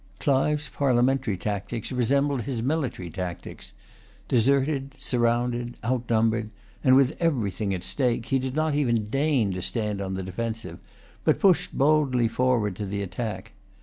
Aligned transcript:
Clive's 0.19 0.67
parliamentary 0.67 1.37
tactics 1.37 1.91
resembled 1.91 2.41
his 2.41 2.63
military 2.63 3.11
tactics. 3.11 3.75
Deserted, 4.27 4.95
surrounded, 4.97 5.77
outnumbered, 5.85 6.49
and 6.83 6.95
with 6.95 7.15
everything 7.19 7.71
at 7.71 7.83
stake, 7.83 8.25
he 8.25 8.39
did 8.39 8.55
not 8.55 8.73
even 8.73 9.03
deign 9.03 9.51
to 9.53 9.61
stand 9.61 10.01
on 10.01 10.15
the 10.15 10.23
defensive, 10.23 10.79
but 11.23 11.37
pushed 11.39 11.77
boldly 11.77 12.27
forward 12.27 12.75
to 12.77 12.85
the 12.87 13.03
attack. 13.03 13.51